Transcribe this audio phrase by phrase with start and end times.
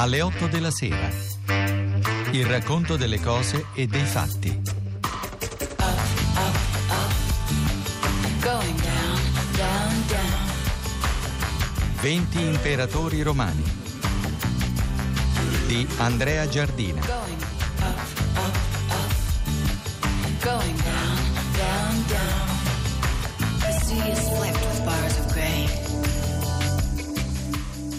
[0.00, 1.10] alle 8 della sera.
[2.30, 4.62] Il racconto delle cose e dei fatti.
[8.40, 9.20] Going down,
[9.56, 10.48] down, down.
[11.96, 13.62] 20 imperatori romani
[15.66, 17.04] di Andrea Giardina.
[17.04, 17.42] Going
[17.80, 17.98] up,
[18.36, 18.56] up,
[18.88, 19.06] up.
[20.40, 21.18] Going down,
[21.56, 22.48] down, down.
[23.58, 25.68] The sea is flecked with bars of gray.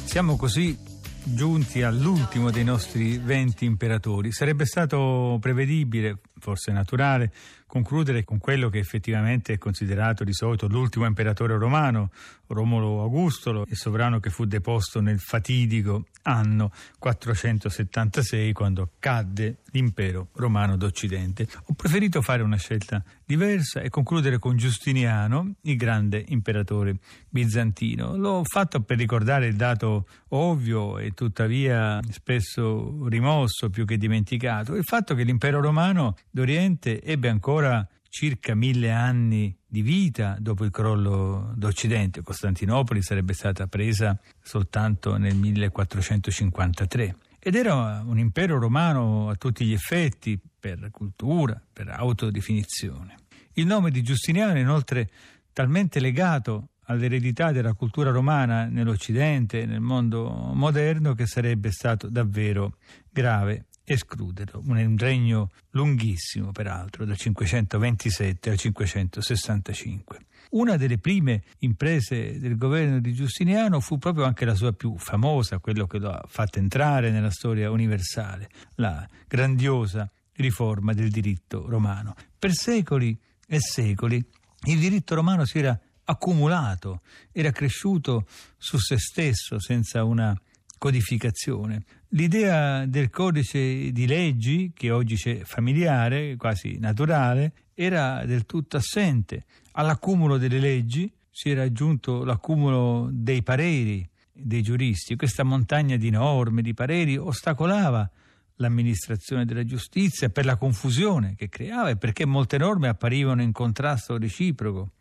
[0.05, 0.89] Siamo così
[1.23, 4.31] giunti all'ultimo dei nostri 20 imperatori.
[4.31, 7.31] Sarebbe stato prevedibile, forse naturale,
[7.71, 12.11] concludere con quello che effettivamente è considerato di solito l'ultimo imperatore romano,
[12.47, 20.75] Romolo Augustolo, il sovrano che fu deposto nel fatidico anno 476 quando cadde l'impero romano
[20.75, 21.47] d'Occidente.
[21.67, 26.97] Ho preferito fare una scelta diversa e concludere con Giustiniano, il grande imperatore
[27.29, 28.17] bizantino.
[28.17, 34.83] L'ho fatto per ricordare il dato ovvio e tuttavia spesso rimosso più che dimenticato, il
[34.83, 37.60] fatto che l'impero romano d'Oriente ebbe ancora
[38.09, 42.21] circa mille anni di vita dopo il crollo d'Occidente.
[42.21, 49.73] Costantinopoli sarebbe stata presa soltanto nel 1453 ed era un impero romano a tutti gli
[49.73, 53.15] effetti per cultura, per autodefinizione.
[53.53, 55.09] Il nome di Giustiniano è inoltre
[55.53, 62.75] talmente legato all'eredità della cultura romana nell'Occidente, nel mondo moderno, che sarebbe stato davvero
[63.09, 64.61] grave escluderlo.
[64.65, 70.19] Un regno lunghissimo, peraltro, dal 527 al 565.
[70.51, 75.59] Una delle prime imprese del governo di Giustiniano fu proprio anche la sua più famosa,
[75.59, 82.15] quello che lo ha fatto entrare nella storia universale, la grandiosa riforma del diritto romano.
[82.37, 84.23] Per secoli e secoli
[84.65, 90.37] il diritto romano si era accumulato, era cresciuto su se stesso senza una
[90.77, 91.83] codificazione.
[92.13, 99.45] L'idea del codice di leggi, che oggi c'è familiare, quasi naturale, era del tutto assente.
[99.73, 105.15] All'accumulo delle leggi si era aggiunto l'accumulo dei pareri dei giuristi.
[105.15, 108.09] Questa montagna di norme, di pareri, ostacolava
[108.55, 114.17] l'amministrazione della giustizia per la confusione che creava e perché molte norme apparivano in contrasto
[114.17, 114.91] reciproco.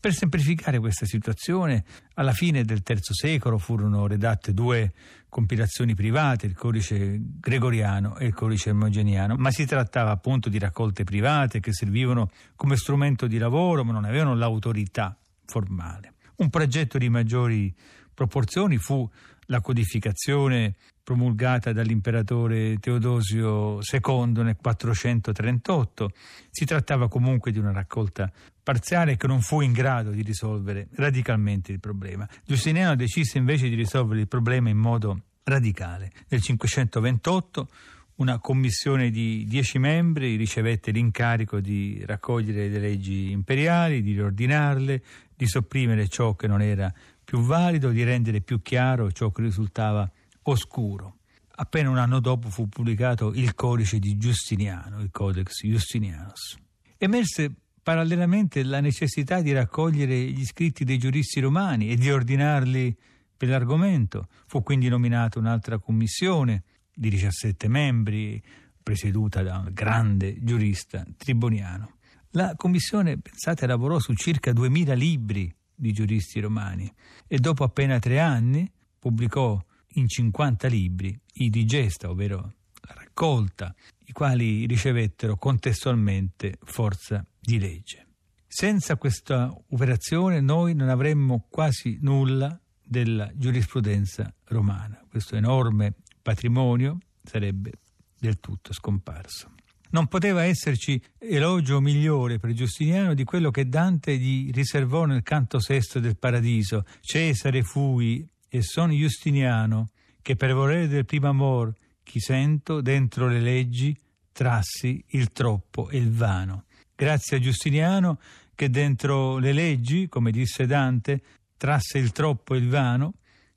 [0.00, 4.92] Per semplificare questa situazione, alla fine del III secolo furono redatte due
[5.28, 11.02] compilazioni private, il codice gregoriano e il codice ermogeniano, ma si trattava appunto di raccolte
[11.02, 16.14] private che servivano come strumento di lavoro, ma non avevano l'autorità formale.
[16.36, 17.74] Un progetto di maggiori
[18.18, 19.08] proporzioni fu
[19.46, 20.74] la codificazione
[21.04, 26.10] promulgata dall'imperatore Teodosio II nel 438.
[26.50, 28.28] Si trattava comunque di una raccolta
[28.60, 32.28] parziale che non fu in grado di risolvere radicalmente il problema.
[32.44, 36.10] Giustiniano decise invece di risolvere il problema in modo radicale.
[36.26, 37.68] Nel 528
[38.16, 45.02] una commissione di dieci membri ricevette l'incarico di raccogliere le leggi imperiali, di riordinarle,
[45.36, 46.92] di sopprimere ciò che non era
[47.28, 50.10] più valido, di rendere più chiaro ciò che risultava
[50.44, 51.18] oscuro.
[51.56, 56.56] Appena un anno dopo fu pubblicato il codice di Giustiniano, il Codex Justinianus.
[56.96, 57.52] Emerse
[57.82, 62.96] parallelamente la necessità di raccogliere gli scritti dei giuristi romani e di ordinarli
[63.36, 64.28] per l'argomento.
[64.46, 66.62] Fu quindi nominata un'altra commissione
[66.94, 68.42] di 17 membri,
[68.82, 71.96] presieduta da un grande giurista triboniano.
[72.30, 76.92] La commissione, pensate, lavorò su circa 2000 libri di giuristi romani
[77.26, 79.58] e dopo appena tre anni pubblicò
[79.92, 83.74] in 50 libri i digesta, ovvero la raccolta,
[84.06, 88.06] i quali ricevettero contestualmente forza di legge.
[88.46, 95.04] Senza questa operazione noi non avremmo quasi nulla della giurisprudenza romana.
[95.08, 97.72] Questo enorme patrimonio sarebbe
[98.18, 99.57] del tutto scomparso.
[99.90, 105.60] Non poteva esserci elogio migliore per Giustiniano di quello che Dante gli riservò nel canto
[105.60, 106.84] sesto del Paradiso.
[107.00, 109.88] Cesare fui e son Giustiniano,
[110.20, 113.96] che per volere del primo amor, chi sento, dentro le leggi,
[114.30, 116.64] trassi il troppo e il vano.
[116.94, 118.18] Grazie a Giustiniano,
[118.54, 121.22] che dentro le leggi, come disse Dante,
[121.56, 123.14] trasse il troppo e il vano,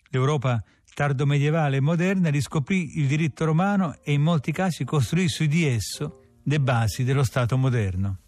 [0.10, 0.64] l'Europa
[0.94, 5.66] tardo medievale e moderna riscoprì il diritto romano e in molti casi costruì su di
[5.66, 8.20] esso le basi dello Stato moderno.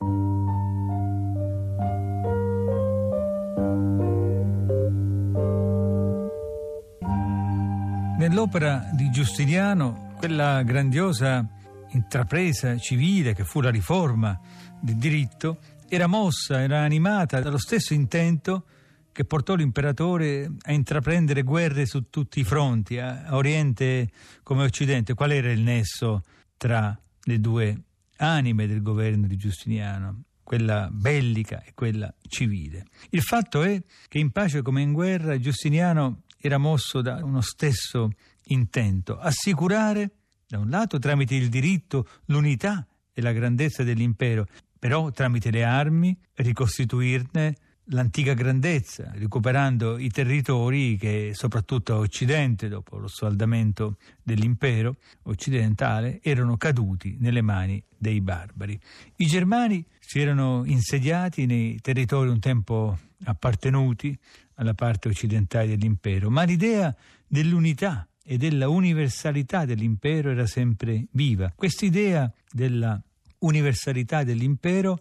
[8.18, 11.45] Nell'opera di Giustiniano, quella grandiosa
[11.89, 14.39] intrapresa civile che fu la riforma
[14.80, 18.65] del diritto, era mossa, era animata dallo stesso intento
[19.12, 24.10] che portò l'imperatore a intraprendere guerre su tutti i fronti, a Oriente
[24.42, 25.13] come Occidente.
[25.13, 26.24] Qual era il nesso
[26.57, 27.81] tra le due
[28.18, 30.24] anime del governo di Giustiniano?
[30.44, 32.86] quella bellica e quella civile.
[33.10, 38.12] Il fatto è che in pace come in guerra Giustiniano era mosso da uno stesso
[38.48, 40.12] intento, assicurare
[40.45, 44.45] da un lato tramite il diritto l'unità e la grandezza dell'impero,
[44.77, 47.56] però tramite le armi ricostituirne
[47.88, 56.57] l'antica grandezza, recuperando i territori che soprattutto a Occidente, dopo lo sfaldamento dell'impero occidentale, erano
[56.57, 58.80] caduti nelle mani dei barbari.
[59.18, 64.18] I germani si erano insediati nei territori un tempo appartenuti
[64.56, 66.95] alla parte occidentale dell'impero, ma l'idea
[67.27, 71.51] dell'unità e della universalità dell'impero era sempre viva.
[71.56, 73.01] Quest'idea della
[73.39, 74.97] universalità dell'impero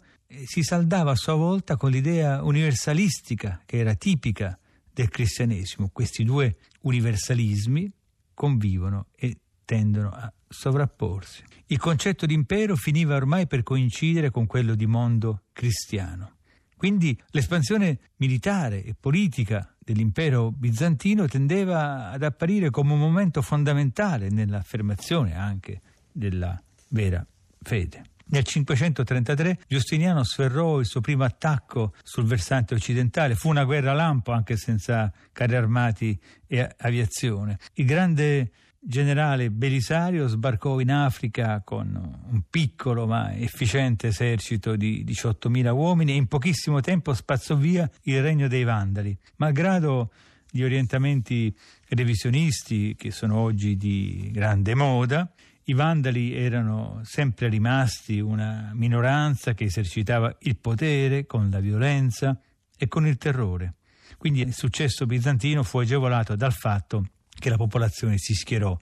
[0.46, 4.58] si saldava a sua volta con l'idea universalistica che era tipica
[4.92, 5.90] del cristianesimo.
[5.92, 7.90] Questi due universalismi
[8.34, 11.42] convivono e tendono a sovrapporsi.
[11.66, 16.36] Il concetto di impero finiva ormai per coincidere con quello di mondo cristiano.
[16.76, 25.36] Quindi l'espansione militare e politica dell'impero bizantino tendeva ad apparire come un momento fondamentale nell'affermazione
[25.36, 25.80] anche
[26.10, 27.24] della vera
[27.62, 28.02] fede.
[28.32, 33.34] Nel 533 Giustiniano sferrò il suo primo attacco sul versante occidentale.
[33.34, 37.58] Fu una guerra lampo anche senza carri armati e aviazione.
[37.74, 38.50] Il grande
[38.80, 46.16] generale Belisario sbarcò in Africa con un piccolo ma efficiente esercito di 18.000 uomini e
[46.16, 49.14] in pochissimo tempo spazzò via il regno dei Vandali.
[49.36, 50.10] Malgrado
[50.50, 51.54] gli orientamenti
[51.90, 55.30] revisionisti che sono oggi di grande moda,
[55.64, 62.38] i Vandali erano sempre rimasti una minoranza che esercitava il potere con la violenza
[62.76, 63.74] e con il terrore.
[64.18, 68.76] Quindi il successo bizantino fu agevolato dal fatto che la popolazione si schierò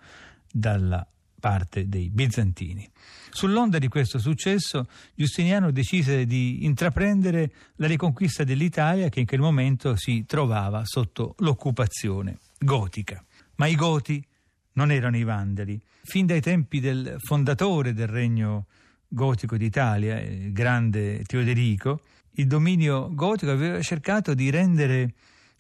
[0.51, 1.07] dalla
[1.39, 2.89] parte dei bizantini.
[3.31, 9.97] Sull'onda di questo successo, Giustiniano decise di intraprendere la riconquista dell'Italia che in quel momento
[9.97, 13.25] si trovava sotto l'occupazione gotica.
[13.57, 14.23] Ma i goti
[14.73, 15.81] non erano i Vandali.
[16.03, 18.67] Fin dai tempi del fondatore del regno
[19.07, 22.03] gotico d'Italia, il grande Teoderico,
[22.35, 25.15] il dominio gotico aveva cercato di rendere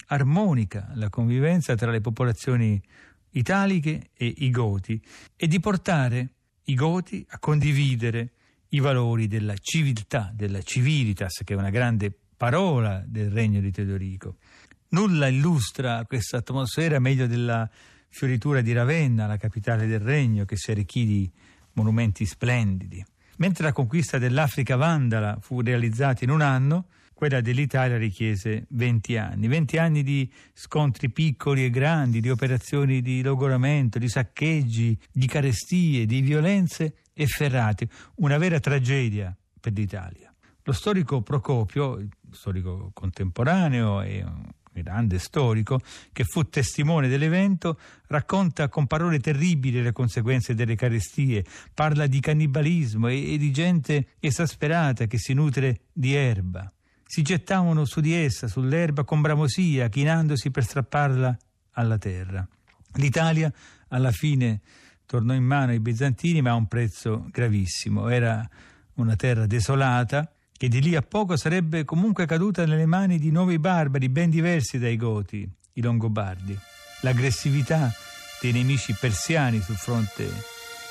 [0.06, 2.80] armonica la convivenza tra le popolazioni
[3.30, 5.00] italiche e i goti
[5.36, 6.30] e di portare
[6.64, 8.32] i goti a condividere
[8.70, 14.36] i valori della civiltà, della civilitas, che è una grande parola del regno di Teodorico.
[14.90, 17.68] Nulla illustra questa atmosfera meglio della
[18.10, 21.30] fioritura di Ravenna, la capitale del regno, che si arricchì di
[21.72, 23.02] monumenti splendidi.
[23.36, 29.46] Mentre la conquista dell'Africa vandala fu realizzata in un anno, quella dell'Italia richiese 20 anni,
[29.46, 36.06] 20 anni di scontri piccoli e grandi, di operazioni di logoramento, di saccheggi, di carestie,
[36.06, 40.34] di violenze efferrate, una vera tragedia per l'Italia.
[40.62, 44.24] Lo storico Procopio, storico contemporaneo e
[44.72, 45.80] grande storico,
[46.12, 51.44] che fu testimone dell'evento, racconta con parole terribili le conseguenze delle carestie,
[51.74, 56.70] parla di cannibalismo e, e di gente esasperata che si nutre di erba.
[57.04, 61.36] Si gettavano su di essa, sull'erba, con bramosia, chinandosi per strapparla
[61.72, 62.46] alla terra.
[62.94, 63.52] L'Italia
[63.88, 64.60] alla fine
[65.06, 68.08] tornò in mano ai bizantini, ma a un prezzo gravissimo.
[68.08, 68.48] Era
[68.94, 73.58] una terra desolata, che di lì a poco sarebbe comunque caduta nelle mani di nuovi
[73.58, 76.54] barbari ben diversi dai Goti, i Longobardi.
[77.00, 77.90] L'aggressività
[78.42, 80.30] dei nemici persiani sul fronte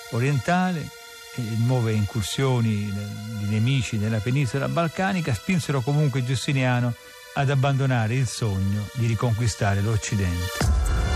[0.09, 0.89] orientale
[1.35, 2.91] e nuove incursioni
[3.37, 6.91] di nemici nella penisola balcanica spinsero comunque Giustiniano
[7.35, 11.08] ad abbandonare il sogno di riconquistare l'Occidente.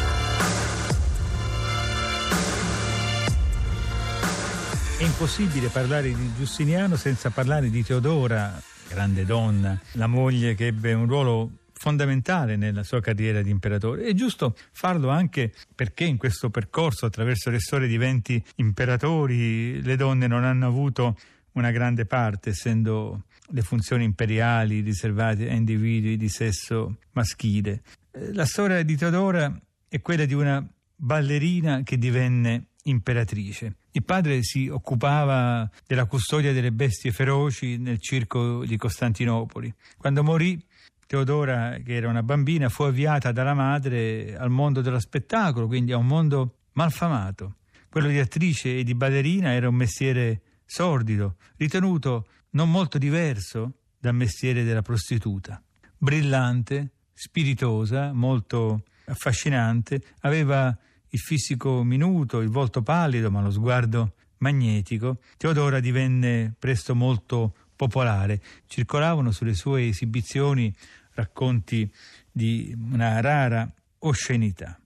[5.13, 11.05] Impossibile parlare di Giustiniano senza parlare di Teodora, grande donna, la moglie che ebbe un
[11.05, 14.05] ruolo fondamentale nella sua carriera di imperatore.
[14.05, 19.95] È giusto farlo anche perché in questo percorso, attraverso le storie di venti imperatori, le
[19.97, 21.15] donne non hanno avuto
[21.53, 27.83] una grande parte, essendo le funzioni imperiali riservate a individui di sesso maschile.
[28.11, 29.55] Eh, la storia di Teodora
[29.87, 33.75] è quella di una ballerina che divenne imperatrice.
[33.95, 39.71] Il padre si occupava della custodia delle bestie feroci nel circo di Costantinopoli.
[39.97, 40.59] Quando morì,
[41.05, 45.97] Teodora, che era una bambina, fu avviata dalla madre al mondo dello spettacolo, quindi a
[45.97, 47.57] un mondo malfamato.
[47.87, 54.15] Quello di attrice e di ballerina era un mestiere sordido, ritenuto non molto diverso dal
[54.15, 55.61] mestiere della prostituta.
[55.95, 60.75] Brillante, spiritosa, molto affascinante, aveva
[61.13, 65.19] il fisico minuto, il volto pallido, ma lo sguardo magnetico.
[65.37, 68.41] Teodora divenne presto molto popolare.
[68.65, 70.73] Circolavano sulle sue esibizioni
[71.13, 71.89] racconti
[72.31, 74.77] di una rara oscenità.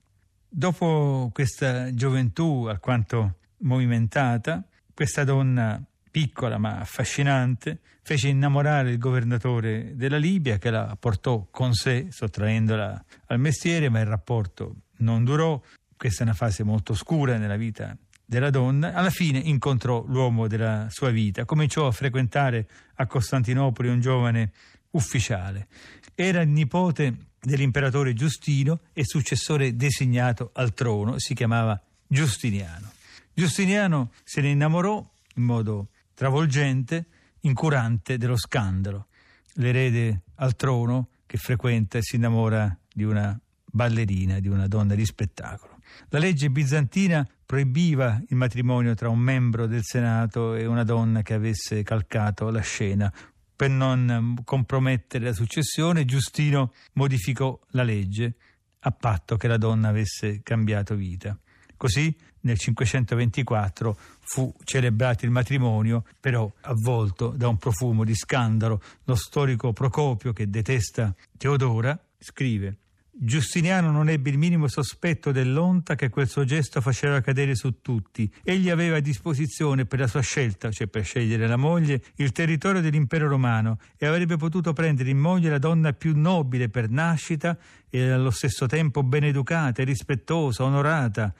[0.50, 4.62] Dopo questa gioventù alquanto movimentata,
[4.94, 11.74] questa donna piccola ma affascinante fece innamorare il governatore della Libia che la portò con
[11.74, 15.60] sé sottraendola al mestiere, ma il rapporto non durò.
[15.98, 18.94] Questa è una fase molto scura nella vita della donna.
[18.94, 24.52] Alla fine incontrò l'uomo della sua vita, cominciò a frequentare a Costantinopoli un giovane
[24.90, 25.66] ufficiale.
[26.14, 32.92] Era il nipote dell'imperatore Giustino e successore designato al trono, si chiamava Giustiniano.
[33.34, 37.06] Giustiniano se ne innamorò in modo travolgente,
[37.40, 39.08] incurante dello scandalo.
[39.54, 45.04] L'erede al trono che frequenta e si innamora di una ballerina, di una donna di
[45.04, 45.77] spettacolo.
[46.08, 51.34] La legge bizantina proibiva il matrimonio tra un membro del Senato e una donna che
[51.34, 53.12] avesse calcato la scena,
[53.58, 58.34] per non compromettere la successione, Giustino modificò la legge
[58.78, 61.36] a patto che la donna avesse cambiato vita.
[61.76, 68.80] Così nel 524 fu celebrato il matrimonio, però avvolto da un profumo di scandalo.
[69.02, 72.76] Lo storico Procopio, che detesta Teodora, scrive
[73.20, 78.32] Giustiniano non ebbe il minimo sospetto dell'onta che quel suo gesto faceva cadere su tutti.
[78.44, 82.80] Egli aveva a disposizione per la sua scelta, cioè per scegliere la moglie, il territorio
[82.80, 87.58] dell'impero romano e avrebbe potuto prendere in moglie la donna più nobile per nascita
[87.90, 91.34] e allo stesso tempo ben educata, rispettosa, onorata,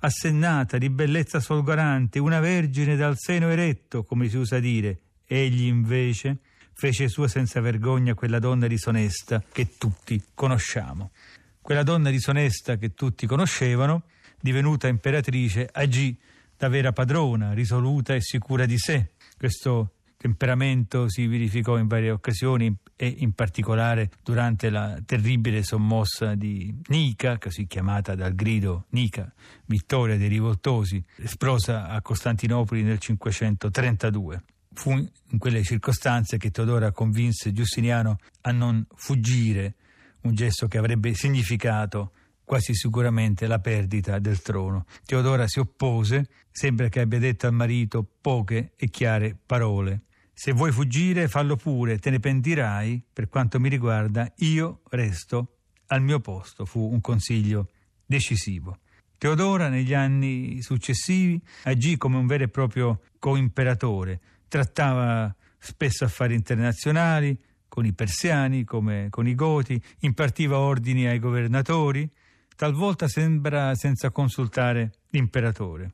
[0.00, 4.98] assennata, di bellezza folgorante, una vergine dal seno eretto, come si usa dire.
[5.26, 6.38] Egli invece
[6.80, 11.10] fece sua senza vergogna quella donna disonesta che tutti conosciamo.
[11.60, 14.04] Quella donna disonesta che tutti conoscevano,
[14.40, 16.18] divenuta imperatrice, agì
[16.56, 19.10] da vera padrona, risoluta e sicura di sé.
[19.36, 26.74] Questo temperamento si verificò in varie occasioni e in particolare durante la terribile sommossa di
[26.86, 29.30] Nica, così chiamata dal grido Nica,
[29.66, 34.42] vittoria dei rivoltosi, esplosa a Costantinopoli nel 532.
[34.80, 39.74] Fu in quelle circostanze che Teodora convinse Giustiniano a non fuggire,
[40.22, 42.12] un gesto che avrebbe significato
[42.44, 44.86] quasi sicuramente la perdita del trono.
[45.04, 50.04] Teodora si oppose, sembra che abbia detto al marito poche e chiare parole.
[50.32, 53.02] Se vuoi fuggire, fallo pure, te ne pentirai.
[53.12, 55.58] Per quanto mi riguarda, io resto
[55.88, 56.64] al mio posto.
[56.64, 57.68] Fu un consiglio
[58.06, 58.78] decisivo.
[59.18, 64.20] Teodora, negli anni successivi, agì come un vero e proprio coimperatore,
[64.50, 67.38] trattava spesso affari internazionali
[67.68, 72.10] con i persiani come con i goti, impartiva ordini ai governatori,
[72.56, 75.92] talvolta sembra senza consultare l'imperatore.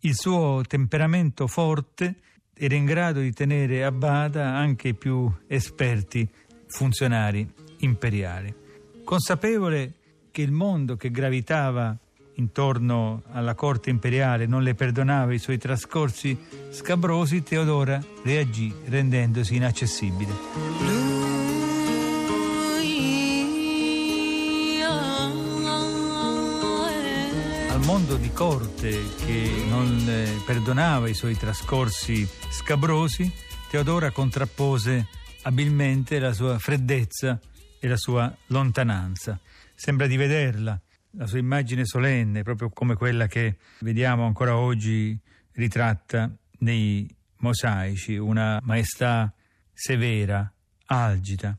[0.00, 2.16] Il suo temperamento forte
[2.52, 6.28] era in grado di tenere a bada anche i più esperti
[6.66, 8.54] funzionari imperiali.
[9.02, 9.94] Consapevole
[10.30, 11.96] che il mondo che gravitava
[12.36, 16.36] intorno alla corte imperiale non le perdonava i suoi trascorsi
[16.70, 20.32] scabrosi, Teodora reagì rendendosi inaccessibile.
[27.70, 30.04] Al mondo di corte che non
[30.44, 33.30] perdonava i suoi trascorsi scabrosi,
[33.68, 35.06] Teodora contrappose
[35.42, 37.38] abilmente la sua freddezza
[37.78, 39.38] e la sua lontananza.
[39.74, 40.80] Sembra di vederla
[41.16, 45.18] la sua immagine solenne, proprio come quella che vediamo ancora oggi
[45.52, 49.32] ritratta nei mosaici, una maestà
[49.72, 50.50] severa,
[50.86, 51.56] algida.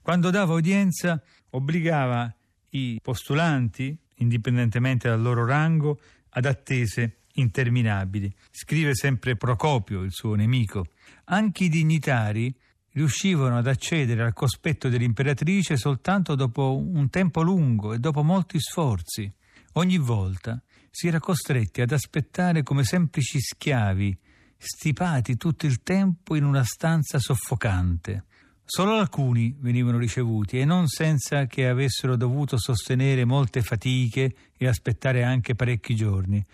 [0.00, 2.32] Quando dava udienza obbligava
[2.70, 8.32] i postulanti, indipendentemente dal loro rango, ad attese interminabili.
[8.50, 10.86] Scrive sempre Procopio, il suo nemico.
[11.24, 12.54] Anche i dignitari
[12.92, 19.32] riuscivano ad accedere al cospetto dell'imperatrice soltanto dopo un tempo lungo e dopo molti sforzi.
[19.74, 24.18] Ogni volta si era costretti ad aspettare come semplici schiavi,
[24.56, 28.24] stipati tutto il tempo in una stanza soffocante.
[28.64, 35.24] Solo alcuni venivano ricevuti e non senza che avessero dovuto sostenere molte fatiche e aspettare
[35.24, 36.44] anche parecchi giorni.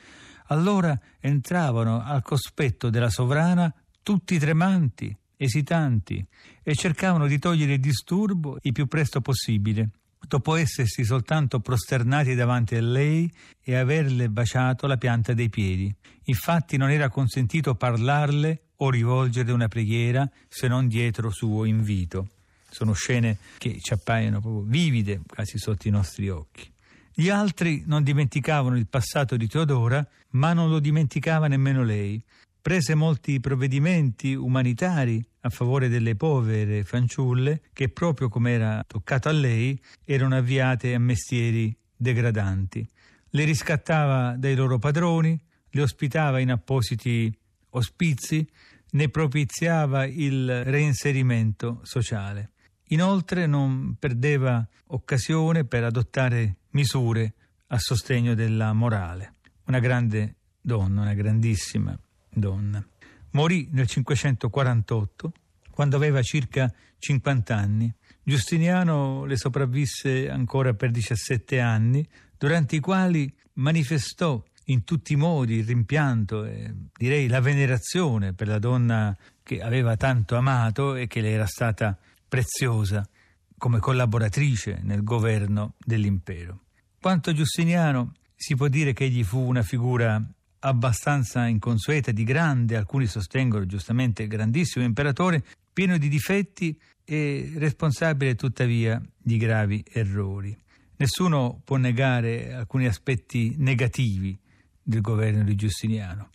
[0.46, 6.24] Allora entravano al cospetto della sovrana tutti tremanti, esitanti
[6.62, 9.90] e cercavano di togliere il disturbo il più presto possibile,
[10.26, 13.30] dopo essersi soltanto prosternati davanti a lei
[13.62, 15.94] e averle baciato la pianta dei piedi.
[16.24, 22.28] Infatti non era consentito parlarle o rivolgere una preghiera se non dietro suo invito.
[22.68, 26.70] sono scene che ci appaiono proprio vivide quasi sotto i nostri occhi.
[27.14, 32.22] Gli altri non dimenticavano il passato di Teodora, ma non lo dimenticava nemmeno lei.
[32.66, 39.32] Prese molti provvedimenti umanitari a favore delle povere fanciulle che, proprio come era toccato a
[39.32, 42.84] lei, erano avviate a mestieri degradanti.
[43.30, 47.32] Le riscattava dai loro padroni, le ospitava in appositi
[47.70, 48.44] ospizi,
[48.90, 52.50] ne propiziava il reinserimento sociale.
[52.88, 57.32] Inoltre non perdeva occasione per adottare misure
[57.68, 59.34] a sostegno della morale.
[59.66, 61.96] Una grande donna, una grandissima
[62.36, 62.84] donna.
[63.32, 65.32] Morì nel 548,
[65.70, 67.92] quando aveva circa 50 anni.
[68.22, 75.56] Giustiniano le sopravvisse ancora per 17 anni, durante i quali manifestò in tutti i modi
[75.56, 81.20] il rimpianto e direi la venerazione per la donna che aveva tanto amato e che
[81.20, 81.96] le era stata
[82.28, 83.08] preziosa
[83.56, 86.62] come collaboratrice nel governo dell'impero.
[87.00, 90.20] Quanto a Giustiniano, si può dire che egli fu una figura
[90.60, 99.00] abbastanza inconsueta, di grande, alcuni sostengono giustamente grandissimo imperatore, pieno di difetti e responsabile tuttavia
[99.16, 100.56] di gravi errori.
[100.96, 104.38] Nessuno può negare alcuni aspetti negativi
[104.82, 106.30] del governo di Giustiniano.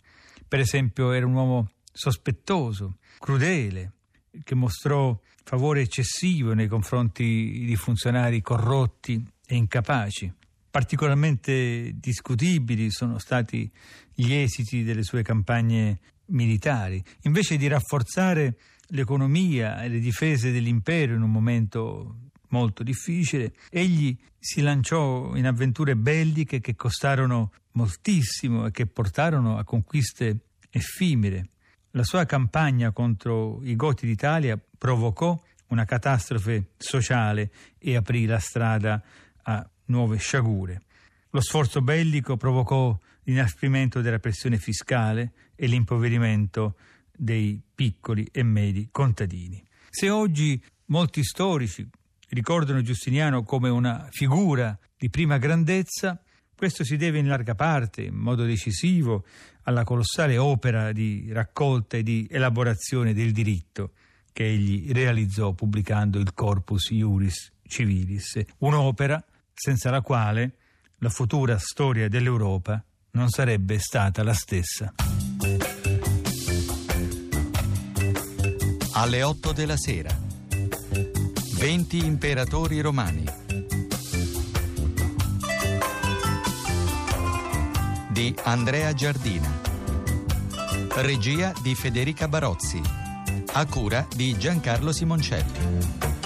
[0.46, 3.92] Per esempio era un uomo sospettoso, crudele,
[4.44, 10.32] che mostrò favore eccessivo nei confronti di funzionari corrotti e incapaci.
[10.72, 13.70] Particolarmente discutibili sono stati
[14.14, 15.98] gli esiti delle sue campagne
[16.28, 17.04] militari.
[17.24, 18.56] Invece di rafforzare
[18.88, 25.94] l'economia e le difese dell'impero in un momento molto difficile, egli si lanciò in avventure
[25.94, 30.38] belliche che costarono moltissimo e che portarono a conquiste
[30.70, 31.48] effimere.
[31.90, 39.02] La sua campagna contro i Goti d'Italia provocò una catastrofe sociale e aprì la strada
[39.42, 40.82] a nuove sciagure.
[41.30, 46.74] Lo sforzo bellico provocò l'inasprimento della pressione fiscale e l'impoverimento
[47.16, 49.64] dei piccoli e medi contadini.
[49.88, 51.88] Se oggi molti storici
[52.30, 56.20] ricordano Giustiniano come una figura di prima grandezza,
[56.56, 59.24] questo si deve in larga parte, in modo decisivo,
[59.64, 63.92] alla colossale opera di raccolta e di elaborazione del diritto
[64.32, 69.22] che egli realizzò pubblicando il Corpus Iuris Civilis, un'opera
[69.62, 70.54] senza la quale
[70.98, 74.92] la futura storia dell'Europa non sarebbe stata la stessa.
[78.94, 80.10] Alle 8 della sera.
[81.54, 83.24] 20 imperatori romani.
[88.10, 89.60] Di Andrea Giardina.
[90.96, 92.82] Regia di Federica Barozzi.
[93.52, 96.21] A cura di Giancarlo Simoncelli.